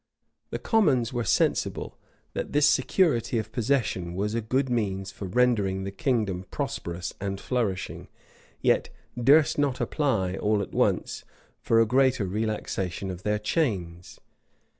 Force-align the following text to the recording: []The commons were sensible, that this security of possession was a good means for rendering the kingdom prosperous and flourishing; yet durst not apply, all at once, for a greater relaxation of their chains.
[]The 0.49 0.57
commons 0.57 1.13
were 1.13 1.23
sensible, 1.23 1.95
that 2.33 2.53
this 2.53 2.67
security 2.67 3.37
of 3.37 3.51
possession 3.51 4.15
was 4.15 4.33
a 4.33 4.41
good 4.41 4.67
means 4.67 5.11
for 5.11 5.25
rendering 5.25 5.83
the 5.83 5.91
kingdom 5.91 6.45
prosperous 6.49 7.13
and 7.21 7.39
flourishing; 7.39 8.07
yet 8.61 8.89
durst 9.15 9.59
not 9.59 9.79
apply, 9.79 10.37
all 10.37 10.63
at 10.63 10.71
once, 10.73 11.23
for 11.59 11.79
a 11.79 11.85
greater 11.85 12.25
relaxation 12.25 13.11
of 13.11 13.21
their 13.21 13.37
chains. 13.37 14.19